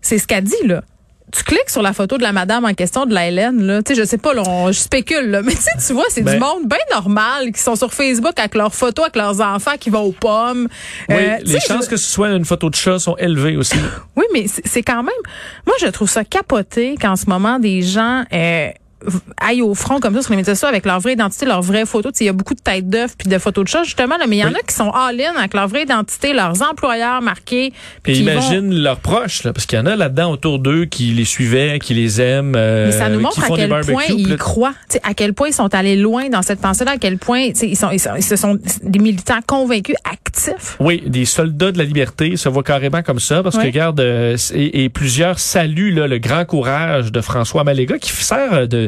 C'est 0.00 0.18
ce 0.18 0.26
qu'elle 0.26 0.44
dit, 0.44 0.66
là. 0.66 0.82
Tu 1.30 1.44
cliques 1.44 1.68
sur 1.68 1.82
la 1.82 1.92
photo 1.92 2.16
de 2.16 2.22
la 2.22 2.32
madame 2.32 2.64
en 2.64 2.72
question, 2.72 3.04
de 3.04 3.12
la 3.12 3.28
Hélène, 3.28 3.62
là. 3.66 3.82
Tu 3.82 3.94
sais, 3.94 4.00
je 4.00 4.06
sais 4.06 4.16
pas, 4.16 4.32
là, 4.32 4.42
on- 4.46 4.68
je 4.72 4.78
spécule, 4.78 5.28
là. 5.30 5.42
Mais 5.44 5.52
tu 5.52 5.60
sais, 5.60 5.72
tu 5.86 5.92
vois, 5.92 6.04
c'est 6.08 6.22
Ben- 6.22 6.34
du 6.34 6.40
monde 6.40 6.66
bien 6.66 6.78
normal 6.90 7.52
qui 7.52 7.60
sont 7.60 7.76
sur 7.76 7.92
Facebook 7.92 8.32
avec 8.38 8.54
leurs 8.54 8.74
photos, 8.74 9.04
avec 9.06 9.16
leurs 9.16 9.40
enfants 9.42 9.76
qui 9.78 9.90
vont 9.90 10.02
aux 10.04 10.12
pommes. 10.12 10.68
Oui, 11.10 11.16
Euh, 11.16 11.36
les 11.44 11.60
chances 11.60 11.84
je- 11.84 11.90
que 11.90 11.96
ce 11.98 12.10
soit 12.10 12.30
une 12.30 12.46
photo 12.46 12.70
de 12.70 12.74
chat 12.76 12.98
sont 12.98 13.16
élevées 13.18 13.58
aussi. 13.58 13.76
oui, 14.16 14.24
mais 14.32 14.46
c'est 14.64 14.82
quand 14.82 15.02
même. 15.02 15.20
Moi, 15.66 15.76
je 15.82 15.88
trouve 15.88 16.08
ça 16.08 16.24
capoté 16.24 16.94
qu'en 16.98 17.16
ce 17.16 17.26
moment, 17.26 17.58
des 17.58 17.82
gens 17.82 18.24
euh, 18.32 18.70
aillent 19.40 19.62
au 19.62 19.74
front 19.74 20.00
comme 20.00 20.14
ça 20.14 20.22
sur 20.22 20.30
les 20.32 20.36
médias 20.38 20.54
sociaux 20.54 20.68
avec 20.68 20.84
leur 20.84 20.98
vraie 21.00 21.12
identité, 21.12 21.46
leur 21.46 21.62
vraie 21.62 21.86
photo. 21.86 22.10
Tu 22.10 22.18
sais, 22.18 22.24
Il 22.24 22.26
y 22.26 22.30
a 22.30 22.32
beaucoup 22.32 22.54
de 22.54 22.60
têtes 22.60 22.88
d'œufs 22.88 23.14
puis 23.16 23.28
de 23.28 23.38
photos 23.38 23.64
de 23.64 23.68
chats, 23.68 23.84
justement, 23.84 24.16
là, 24.16 24.24
mais 24.28 24.36
il 24.36 24.40
y 24.40 24.44
en 24.44 24.48
Oui. 24.48 24.54
a 24.60 24.66
qui 24.66 24.74
sont 24.74 24.90
all-in 24.90 25.34
avec 25.38 25.54
leur 25.54 25.68
vraie 25.68 25.82
identité, 25.82 26.32
leurs 26.32 26.60
employeurs 26.62 27.22
marqués. 27.22 27.72
puis 28.02 28.12
Et 28.18 28.22
vont- 28.24 28.32
imagine 28.32 28.74
leurs 28.74 28.98
proches, 29.00 29.44
là, 29.44 29.52
parce 29.52 29.66
qu'il 29.66 29.78
y 29.78 29.82
en 29.82 29.86
a 29.86 29.96
là-dedans 29.96 30.32
autour 30.32 30.58
d'eux 30.58 30.84
qui 30.86 31.04
les 31.12 31.24
suivaient, 31.24 31.78
qui 31.78 31.94
les 31.94 32.20
aiment, 32.20 32.54
euh, 32.56 32.86
Mais 32.86 32.92
ça 32.92 33.08
nous 33.08 33.20
montre 33.20 33.42
à 33.44 33.48
quel 33.56 33.68
point 33.68 34.02
ils 34.08 34.36
croient, 34.36 34.74
tu 34.88 34.94
sais, 34.94 35.00
à 35.04 35.14
quel 35.14 35.32
point 35.34 35.48
ils 35.48 35.54
sont 35.54 35.72
allés 35.74 35.96
loin 35.96 36.28
dans 36.28 36.42
cette 36.42 36.60
pensée-là, 36.60 36.92
à 36.92 36.98
quel 36.98 37.18
point 37.18 37.40
ils 37.40 37.76
sont, 37.76 37.90
ils 37.90 38.00
sont, 38.00 38.10
ils 38.16 38.22
se 38.22 38.36
sont 38.36 38.58
des 38.82 38.98
militants 38.98 39.40
convaincus, 39.46 39.94
actifs. 40.10 40.76
Oui, 40.80 41.02
des 41.06 41.24
soldats 41.24 41.72
de 41.72 41.78
la 41.78 41.84
liberté 41.84 42.36
se 42.36 42.48
voient 42.48 42.62
carrément 42.62 43.02
comme 43.02 43.20
ça, 43.20 43.42
parce 43.42 43.56
Oui. 43.56 43.62
que 43.62 43.66
regarde, 43.68 44.00
euh, 44.00 44.36
et, 44.54 44.84
et 44.84 44.88
plusieurs 44.88 45.38
saluent 45.38 45.92
là, 45.94 46.06
le 46.06 46.18
grand 46.18 46.44
courage 46.44 47.12
de 47.12 47.20
François 47.20 47.64
Maléga, 47.64 47.98
qui 47.98 48.10
sert 48.12 48.66
de, 48.68 48.87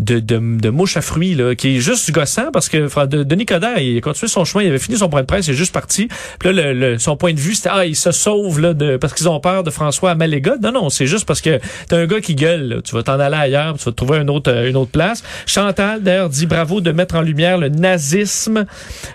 de, 0.00 0.18
de, 0.20 0.38
de 0.60 0.70
mouche 0.70 0.96
à 0.96 1.00
fruits, 1.02 1.34
là, 1.34 1.54
qui 1.54 1.76
est 1.76 1.80
juste 1.80 2.10
gossant, 2.10 2.50
parce 2.52 2.68
que 2.68 2.88
Denis 3.22 3.46
Coderre, 3.46 3.78
il 3.78 3.98
a 3.98 4.00
continué 4.00 4.28
son 4.28 4.44
chemin, 4.44 4.64
il 4.64 4.68
avait 4.70 4.78
fini 4.78 4.98
son 4.98 5.08
point 5.08 5.20
de 5.20 5.26
presse, 5.26 5.46
il 5.46 5.52
est 5.52 5.56
juste 5.56 5.72
parti. 5.72 6.08
Puis 6.38 6.52
là, 6.52 6.72
le, 6.72 6.72
le- 6.92 6.98
son 6.98 7.16
point 7.16 7.32
de 7.32 7.38
vue, 7.40 7.54
c'était, 7.54 7.70
ah, 7.72 7.86
il 7.86 7.96
se 7.96 8.10
sauve 8.12 8.60
là, 8.60 8.74
de, 8.74 8.96
parce 8.96 9.14
qu'ils 9.14 9.28
ont 9.28 9.40
peur 9.40 9.62
de 9.62 9.70
François 9.70 10.14
Maléga. 10.14 10.54
Non, 10.62 10.72
non, 10.72 10.90
c'est 10.90 11.06
juste 11.06 11.26
parce 11.26 11.40
que 11.40 11.58
t'es 11.88 11.96
un 11.96 12.06
gars 12.06 12.20
qui 12.20 12.34
gueule, 12.34 12.68
là. 12.68 12.76
tu 12.82 12.94
vas 12.94 13.02
t'en 13.02 13.18
aller 13.20 13.36
ailleurs, 13.36 13.76
tu 13.78 13.84
vas 13.84 13.90
te 13.92 13.96
trouver 13.96 14.18
une 14.18 14.30
autre, 14.30 14.50
euh, 14.50 14.68
une 14.68 14.76
autre 14.76 14.90
place. 14.90 15.22
Chantal, 15.46 16.02
d'ailleurs, 16.02 16.28
dit 16.28 16.46
bravo 16.46 16.80
de 16.80 16.92
mettre 16.92 17.14
en 17.14 17.22
lumière 17.22 17.58
le 17.58 17.68
nazisme. 17.68 18.64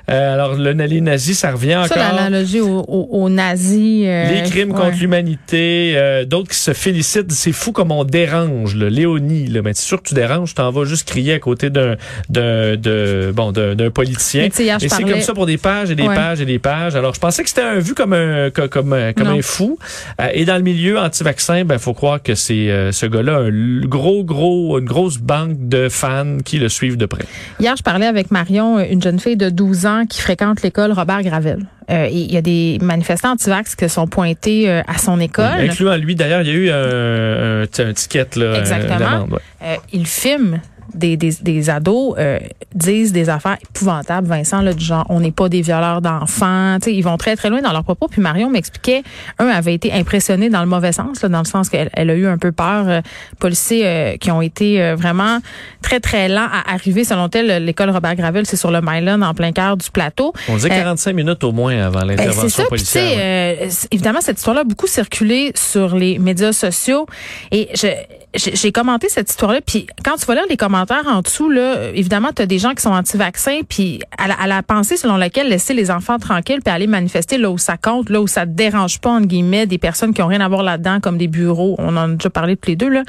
Euh, 0.09 0.33
alors, 0.33 0.55
le, 0.55 0.71
les 0.71 1.01
nazis, 1.01 1.37
ça 1.39 1.51
revient 1.51 1.75
encore. 1.75 1.97
Ça, 1.97 2.13
l'analogie 2.13 2.61
aux, 2.61 2.85
aux, 2.87 3.07
aux 3.11 3.29
nazis. 3.29 4.03
euh, 4.05 4.31
Les 4.31 4.49
crimes 4.49 4.71
ouais. 4.71 4.79
contre 4.81 4.97
l'humanité, 4.99 5.93
euh, 5.95 6.25
d'autres 6.25 6.49
qui 6.51 6.57
se 6.57 6.73
félicitent. 6.73 7.31
C'est 7.31 7.51
fou 7.51 7.71
comme 7.71 7.91
on 7.91 8.03
dérange, 8.03 8.75
là. 8.75 8.89
Léonie. 8.89 9.47
Là. 9.47 9.61
Mais 9.63 9.73
c'est 9.73 9.85
sûr 9.85 10.01
que 10.01 10.07
tu 10.09 10.13
déranges, 10.13 10.53
t'en 10.53 10.71
vas 10.79 10.85
juste 10.85 11.07
crier 11.07 11.33
à 11.33 11.39
côté 11.39 11.69
d'un 11.69 11.95
de 12.29 13.31
bon 13.33 13.51
d'un 13.51 13.89
politicien. 13.89 14.49
Hier, 14.57 14.77
Et 14.81 14.89
c'est 14.89 15.03
comme 15.03 15.21
ça 15.21 15.33
pour 15.33 15.45
des 15.45 15.57
pages 15.57 15.91
et 15.91 15.95
des 15.95 16.07
Ouais. 16.07 16.15
pages 16.15 16.41
et 16.41 16.45
des 16.45 16.59
pages. 16.59 16.95
Alors 16.95 17.13
je 17.13 17.19
pensais 17.19 17.43
que 17.43 17.49
c'était 17.49 17.61
un 17.61 17.79
vu 17.79 17.93
comme 17.93 18.13
un 18.13 18.49
co- 18.51 18.67
comme 18.67 18.89
Non. 18.89 19.25
un 19.29 19.41
fou. 19.41 19.77
Euh, 20.21 20.27
et 20.33 20.45
dans 20.45 20.55
le 20.57 20.61
milieu 20.63 20.99
anti-vaccin, 20.99 21.65
ben 21.65 21.77
faut 21.77 21.93
croire 21.93 22.21
que 22.21 22.35
c'est 22.35 22.69
euh, 22.69 22.91
ce 22.91 23.05
gars-là 23.05 23.37
un 23.37 23.81
gros 23.87 24.23
gros 24.23 24.77
une 24.79 24.85
grosse 24.85 25.17
banque 25.17 25.67
de 25.67 25.89
fans 25.89 26.37
qui 26.43 26.59
le 26.59 26.69
suivent 26.69 26.97
de 26.97 27.05
près. 27.05 27.25
Hier, 27.59 27.75
je 27.77 27.83
parlais 27.83 28.05
avec 28.07 28.31
Marion, 28.31 28.79
une 28.79 29.01
jeune 29.01 29.19
fille 29.19 29.37
de 29.37 29.49
12 29.49 29.85
ans 29.85 30.05
qui 30.07 30.21
fréquente 30.21 30.61
l'école 30.61 30.91
Robert 30.91 31.23
Gravel 31.23 31.59
Euh, 31.91 32.07
il 32.11 32.31
y 32.31 32.37
a 32.37 32.41
des 32.41 32.79
manifestants 32.81 33.33
anti-vax 33.33 33.75
qui 33.75 33.87
sont 33.89 34.07
pointés 34.07 34.69
euh, 34.69 34.81
à 34.87 34.97
son 34.97 35.19
école. 35.19 35.45
Oui, 35.59 35.69
incluant 35.69 35.95
lui, 35.97 36.15
d'ailleurs, 36.15 36.41
il 36.41 36.47
y 36.47 36.51
a 36.51 36.53
eu 36.53 36.69
un, 36.71 37.61
un, 37.63 37.93
ticket 37.93 38.27
là, 38.35 38.57
Exactement. 38.57 39.27
ouais. 39.29 39.39
Euh, 39.61 39.75
il 39.93 40.07
filme 40.07 40.61
des, 40.95 41.17
des, 41.17 41.31
des 41.41 41.69
ados 41.69 42.15
euh, 42.17 42.39
disent 42.73 43.11
des 43.13 43.29
affaires 43.29 43.57
épouvantables, 43.69 44.27
Vincent, 44.27 44.61
là, 44.61 44.73
du 44.73 44.83
genre 44.83 45.05
on 45.09 45.19
n'est 45.19 45.31
pas 45.31 45.49
des 45.49 45.61
violeurs 45.61 46.01
d'enfants. 46.01 46.77
Tu 46.81 46.85
sais, 46.89 46.95
ils 46.95 47.01
vont 47.01 47.17
très 47.17 47.35
très 47.35 47.49
loin 47.49 47.61
dans 47.61 47.71
leurs 47.71 47.83
propos. 47.83 48.07
Puis 48.07 48.21
Marion 48.21 48.49
m'expliquait, 48.49 49.03
un 49.39 49.47
avait 49.47 49.73
été 49.73 49.91
impressionné 49.93 50.49
dans 50.49 50.61
le 50.61 50.67
mauvais 50.67 50.91
sens, 50.91 51.21
là, 51.21 51.29
dans 51.29 51.39
le 51.39 51.45
sens 51.45 51.69
qu'elle 51.69 51.89
elle 51.93 52.09
a 52.09 52.15
eu 52.15 52.27
un 52.27 52.37
peu 52.37 52.51
peur. 52.51 52.87
Euh, 52.87 53.01
policiers 53.39 53.85
euh, 53.85 54.17
qui 54.17 54.31
ont 54.31 54.41
été 54.41 54.81
euh, 54.81 54.95
vraiment 54.95 55.39
très 55.81 55.99
très 55.99 56.27
lents 56.27 56.47
à 56.51 56.73
arriver. 56.73 57.03
Selon 57.03 57.29
elle, 57.33 57.63
l'école 57.65 57.89
Robert 57.89 58.15
Gravel, 58.15 58.45
c'est 58.45 58.55
sur 58.57 58.71
le 58.71 58.81
Myland 58.81 59.21
en 59.21 59.33
plein 59.33 59.51
cœur 59.51 59.77
du 59.77 59.89
plateau. 59.91 60.33
On 60.49 60.55
disait 60.55 60.71
Euh, 60.71 60.75
45 60.83 61.13
minutes 61.13 61.43
au 61.43 61.51
moins 61.51 61.77
avant 61.77 61.99
ben, 62.01 62.07
l'intervention 62.07 62.49
ça. 62.49 62.65
Policière. 62.65 63.03
ouais. 63.03 63.57
euh, 63.63 63.69
évidemment, 63.91 64.21
cette 64.21 64.37
histoire-là 64.37 64.61
a 64.61 64.63
beaucoup 64.63 64.87
circulé 64.87 65.51
sur 65.55 65.95
les 65.95 66.17
médias 66.19 66.53
sociaux. 66.53 67.05
Et 67.51 67.69
je 67.75 67.87
j'ai 68.35 68.71
commenté 68.71 69.09
cette 69.09 69.29
histoire-là. 69.29 69.61
Puis 69.65 69.87
quand 70.03 70.15
tu 70.15 70.25
vas 70.25 70.35
lire 70.35 70.45
les 70.49 70.57
commentaires 70.57 71.05
en 71.07 71.21
dessous, 71.21 71.49
là, 71.49 71.89
évidemment, 71.93 72.29
tu 72.35 72.41
as 72.41 72.45
des 72.45 72.59
gens 72.59 72.73
qui 72.73 72.81
sont 72.81 72.91
anti-vaccins. 72.91 73.61
Puis 73.67 74.01
à 74.17 74.27
la, 74.27 74.33
à 74.35 74.47
la 74.47 74.63
pensée 74.63 74.97
selon 74.97 75.17
laquelle 75.17 75.47
laisser 75.49 75.73
les 75.73 75.91
enfants 75.91 76.17
tranquilles 76.19 76.59
puis 76.63 76.73
aller 76.73 76.87
manifester 76.87 77.37
là 77.37 77.49
où 77.49 77.57
ça 77.57 77.77
compte, 77.77 78.09
là 78.09 78.21
où 78.21 78.27
ça 78.27 78.45
te 78.45 78.51
dérange 78.51 78.99
pas, 78.99 79.09
entre 79.11 79.27
guillemets, 79.27 79.65
des 79.65 79.77
personnes 79.77 80.13
qui 80.13 80.21
ont 80.21 80.27
rien 80.27 80.41
à 80.41 80.47
voir 80.47 80.63
là-dedans, 80.63 80.99
comme 80.99 81.17
des 81.17 81.27
bureaux. 81.27 81.75
On 81.77 81.95
en 81.97 82.11
a 82.11 82.15
déjà 82.15 82.29
parlé 82.29 82.57
tous 82.57 82.69
les 82.69 82.75
deux, 82.75 82.89
là. 82.89 83.03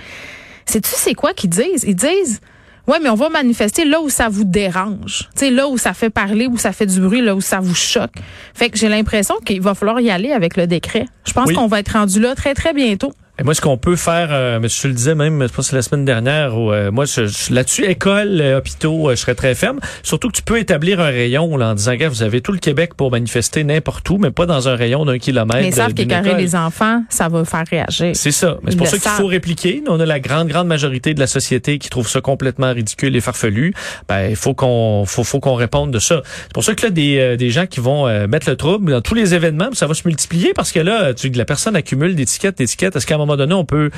Sais-tu 0.65 0.91
c'est 0.95 1.15
quoi 1.15 1.33
qu'ils 1.33 1.51
disent? 1.51 1.85
Ils 1.87 1.95
disent... 1.97 2.41
Ouais, 2.89 2.99
mais 3.03 3.09
on 3.09 3.17
va 3.17 3.29
manifester 3.31 3.85
là 3.85 4.01
où 4.01 4.09
ça 4.09 4.29
vous 4.29 4.45
dérange. 4.45 5.29
Tu 5.35 5.41
sais, 5.47 5.51
là 5.51 5.67
où 5.67 5.77
ça 5.77 5.93
fait 5.93 6.09
parler, 6.09 6.47
où 6.47 6.57
ça 6.57 6.71
fait 6.71 6.87
du 6.87 7.01
bruit, 7.01 7.21
là 7.21 7.35
où 7.35 7.41
ça 7.41 7.59
vous 7.59 7.75
choque. 7.75 8.13
Fait 8.55 8.71
que 8.71 8.79
j'ai 8.79 8.89
l'impression 8.89 9.35
qu'il 9.45 9.61
va 9.61 9.75
falloir 9.75 9.99
y 9.99 10.09
aller 10.09 10.31
avec 10.31 10.57
le 10.57 10.69
décret. 10.69 11.07
Je 11.27 11.33
pense 11.33 11.49
Oui. 11.49 11.55
qu'on 11.57 11.67
va 11.67 11.81
être 11.81 11.95
rendu 11.95 12.21
là 12.21 12.37
très, 12.37 12.55
très 12.55 12.73
bientôt. 12.73 13.13
Et 13.39 13.43
moi, 13.45 13.53
ce 13.55 13.61
qu'on 13.61 13.77
peut 13.77 13.97
faire, 13.97 14.29
euh, 14.31 14.59
je 14.67 14.89
le 14.89 14.95
disais 14.95 15.15
même, 15.15 15.43
je 15.43 15.49
pense 15.53 15.67
que 15.67 15.71
c'est 15.71 15.77
la 15.77 15.83
semaine 15.83 16.07
dernière, 16.07 16.57
où, 16.57 16.73
euh, 16.73 16.91
moi, 16.91 17.05
je, 17.05 17.27
je- 17.27 17.53
là-dessus, 17.53 17.85
école, 17.85 18.41
euh, 18.41 18.57
hôpitaux, 18.59 19.09
euh, 19.09 19.15
je 19.15 19.17
serais 19.21 19.35
très 19.35 19.55
ferme. 19.55 19.79
Surtout 20.03 20.29
que 20.29 20.37
tu 20.37 20.43
peux 20.43 20.59
établir 20.59 21.01
un 21.01 21.11
rayon 21.11 21.55
là, 21.59 21.69
en 21.71 21.75
disant, 21.75 21.95
gars, 21.97 22.09
vous 22.09 22.23
avez 22.23 22.41
tout 22.41 22.53
le 22.53 22.59
Québec 22.59 22.95
pour 22.97 23.11
manifester 23.11 23.63
n'importe 23.63 24.09
où, 24.09 24.17
mais 24.17 24.31
pas 24.31 24.47
dans 24.47 24.69
un 24.69 24.75
rayon 24.75 25.05
d'un 25.05 25.19
kilomètre. 25.19 25.61
mais 25.61 25.69
ils 25.69 25.75
savent 25.75 25.93
qu'écarrer 25.93 26.35
les 26.37 26.55
enfants, 26.57 27.03
ça 27.11 27.29
va 27.29 27.45
faire 27.45 27.65
réagir. 27.71 28.13
C'est 28.17 28.31
ça. 28.33 28.57
Mais 28.63 28.71
c'est 28.71 28.79
pour 28.79 28.87
le 28.87 28.91
ça 28.93 28.99
qu'il 28.99 29.11
faut 29.11 29.27
répliquer. 29.27 29.83
On 29.87 30.01
a 30.01 30.07
la 30.07 30.19
grande, 30.19 30.49
grande 30.49 30.67
majorité 30.69 31.13
de 31.13 31.21
la 31.21 31.27
société 31.27 31.79
qui 31.79 31.91
trouve 31.91 32.09
ça 32.09 32.23
complètement 32.23 32.73
ridicule 32.73 33.15
et 33.17 33.21
farfelu. 33.21 33.75
Ben, 34.09 34.29
il 34.31 34.37
faut 34.37 34.55
qu'on, 34.55 35.05
faut, 35.07 35.25
faut 35.25 35.41
qu'on 35.41 35.55
réponde 35.57 35.91
de 35.91 35.99
ça. 35.99 36.23
C'est 36.45 36.53
pour 36.55 36.65
ça 36.65 36.75
que 36.75 36.85
là, 36.87 36.91
des, 36.91 37.19
euh, 37.19 37.37
des 37.37 37.51
gens 37.51 37.67
qui 37.67 37.81
vont 37.81 38.09
euh, 38.09 38.27
mettre 38.29 38.49
le 38.49 38.57
trouble 38.57 38.93
dans 38.93 39.03
tous 39.03 39.15
les 39.15 39.35
événements, 39.35 39.69
ça 39.75 39.87
va 39.87 39.93
se 39.93 40.09
multiplier 40.09 40.55
parce 40.55 40.73
que 40.73 40.81
là, 40.81 41.13
tu, 41.13 41.29
la 41.29 41.45
personne 41.45 41.77
accumule 41.77 42.15
d'étiquettes, 42.15 42.57
d'étiquettes. 42.57 42.97
Est-ce 42.97 43.07
qu'à 43.07 43.17
un 43.17 43.26
moment 43.27 43.37
donné, 43.37 43.55
on 43.55 43.65
peut 43.65 43.91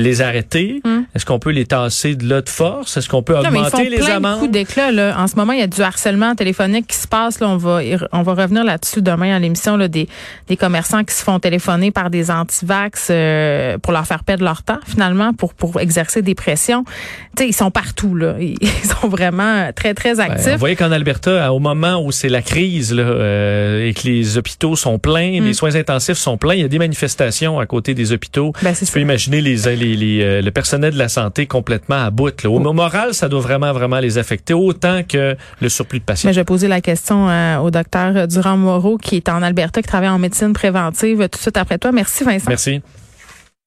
les 0.00 0.20
arrêter? 0.22 0.80
Hum. 0.84 1.04
Est-ce 1.14 1.24
qu'on 1.26 1.38
peut 1.38 1.50
les 1.50 1.66
tasser 1.66 2.14
de 2.16 2.28
là 2.28 2.40
de 2.42 2.48
force? 2.48 2.96
Est-ce 2.96 3.08
qu'on 3.08 3.22
peut 3.22 3.34
Non, 3.34 3.42
mais 3.42 3.48
ils 3.60 3.64
font 3.64 3.78
augmenter 3.78 3.88
les 3.90 3.96
plein 3.98 4.06
de 4.06 4.12
amendes? 4.12 4.38
coups 4.40 4.50
d'éclat. 4.50 4.90
Là. 4.92 5.14
En 5.18 5.26
ce 5.26 5.36
moment, 5.36 5.52
il 5.52 5.60
y 5.60 5.62
a 5.62 5.66
du 5.66 5.80
harcèlement 5.80 6.34
téléphonique 6.34 6.86
qui 6.86 6.96
se 6.96 7.06
passe. 7.08 7.40
Là. 7.40 7.48
On, 7.48 7.56
va, 7.56 7.80
on 8.12 8.22
va 8.22 8.34
revenir 8.34 8.64
là-dessus 8.64 9.02
demain 9.02 9.34
à 9.34 9.38
l'émission 9.38 9.76
là, 9.76 9.88
des, 9.88 10.08
des 10.48 10.56
commerçants 10.56 11.04
qui 11.04 11.14
se 11.14 11.22
font 11.22 11.38
téléphoner 11.38 11.90
par 11.90 12.10
des 12.10 12.30
antivax 12.30 13.08
euh, 13.10 13.78
pour 13.78 13.92
leur 13.92 14.06
faire 14.06 14.24
perdre 14.24 14.44
leur 14.44 14.62
temps, 14.62 14.80
finalement, 14.86 15.32
pour, 15.32 15.54
pour 15.54 15.80
exercer 15.80 16.22
des 16.22 16.34
pressions. 16.34 16.84
Sais, 17.38 17.48
ils 17.48 17.52
sont 17.54 17.70
partout. 17.70 18.14
Là. 18.14 18.34
Ils 18.40 18.58
sont 19.00 19.08
vraiment 19.08 19.70
très, 19.74 19.94
très 19.94 20.14
Ben, 20.14 20.30
actifs. 20.30 20.52
vous 20.52 20.58
voyez 20.58 20.76
qu'en 20.76 20.92
Alberta, 20.92 21.52
au 21.52 21.58
moment 21.58 22.00
où 22.04 22.12
c'est 22.12 22.28
la 22.28 22.42
crise 22.42 22.92
là, 22.94 23.02
euh, 23.02 23.88
et 23.88 23.92
que 23.94 24.06
les 24.06 24.38
hôpitaux 24.38 24.76
sont 24.76 24.98
pleins, 24.98 25.40
Mm. 25.40 25.44
les 25.44 25.52
soins 25.54 25.74
intensifs 25.74 26.16
sont 26.18 26.36
pleins, 26.36 26.54
il 26.54 26.60
y 26.60 26.64
a 26.64 26.68
des 26.68 26.78
manifestations 26.78 27.58
à 27.58 27.66
côté 27.66 27.94
des 27.94 28.12
hôpitaux. 28.12 28.52
Ben, 28.62 28.72
c'est 28.74 28.84
Tu 28.86 28.92
peux 28.92 28.98
ça. 28.98 29.02
imaginer 29.02 29.40
les, 29.40 29.56
les, 29.76 29.83
les, 29.84 30.22
euh, 30.22 30.42
le 30.42 30.50
personnel 30.50 30.92
de 30.94 30.98
la 30.98 31.08
santé 31.08 31.46
complètement 31.46 32.02
à 32.04 32.10
bout. 32.10 32.42
Là. 32.42 32.50
Au 32.50 32.58
Oh. 32.64 32.72
moral, 32.72 33.14
ça 33.14 33.28
doit 33.28 33.40
vraiment, 33.40 33.72
vraiment 33.72 33.98
les 34.00 34.18
affecter 34.18 34.54
autant 34.54 35.02
que 35.08 35.36
le 35.60 35.68
surplus 35.68 36.00
de 36.00 36.04
patients. 36.04 36.28
Mais 36.28 36.32
je 36.34 36.40
vais 36.40 36.44
poser 36.44 36.68
la 36.68 36.80
question 36.80 37.28
euh, 37.28 37.58
au 37.58 37.70
docteur 37.70 38.26
Durand 38.26 38.56
Moreau 38.56 38.96
qui 38.98 39.16
est 39.16 39.28
en 39.28 39.42
Alberta, 39.42 39.82
qui 39.82 39.88
travaille 39.88 40.08
en 40.08 40.18
médecine 40.18 40.52
préventive 40.52 41.18
tout 41.28 41.36
de 41.38 41.42
suite 41.42 41.56
après 41.56 41.78
toi. 41.78 41.92
Merci 41.92 42.24
Vincent. 42.24 42.46
Merci. 42.48 42.80